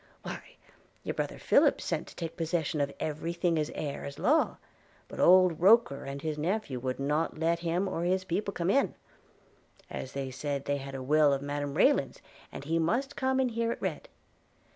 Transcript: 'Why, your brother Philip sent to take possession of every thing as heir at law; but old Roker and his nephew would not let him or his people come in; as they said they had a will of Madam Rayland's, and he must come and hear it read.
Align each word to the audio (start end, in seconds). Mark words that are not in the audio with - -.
'Why, 0.23 0.55
your 1.03 1.13
brother 1.13 1.37
Philip 1.37 1.79
sent 1.79 2.07
to 2.07 2.15
take 2.15 2.35
possession 2.35 2.81
of 2.81 2.91
every 2.99 3.33
thing 3.33 3.59
as 3.59 3.69
heir 3.75 4.03
at 4.03 4.17
law; 4.17 4.57
but 5.07 5.19
old 5.19 5.59
Roker 5.61 6.05
and 6.05 6.23
his 6.23 6.39
nephew 6.39 6.79
would 6.79 6.99
not 6.99 7.37
let 7.37 7.59
him 7.59 7.87
or 7.87 8.01
his 8.01 8.23
people 8.23 8.51
come 8.51 8.71
in; 8.71 8.95
as 9.91 10.13
they 10.13 10.31
said 10.31 10.65
they 10.65 10.77
had 10.77 10.95
a 10.95 11.03
will 11.03 11.31
of 11.33 11.43
Madam 11.43 11.75
Rayland's, 11.75 12.19
and 12.51 12.63
he 12.63 12.79
must 12.79 13.15
come 13.15 13.39
and 13.39 13.51
hear 13.51 13.71
it 13.71 13.79
read. 13.79 14.09